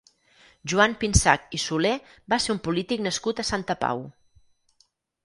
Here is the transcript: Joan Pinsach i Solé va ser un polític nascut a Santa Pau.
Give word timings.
Joan 0.71 0.93
Pinsach 1.01 1.53
i 1.57 1.59
Solé 1.63 1.91
va 2.35 2.39
ser 2.45 2.53
un 2.55 2.61
polític 2.69 3.05
nascut 3.09 3.43
a 3.45 3.47
Santa 3.51 3.77
Pau. 3.85 4.03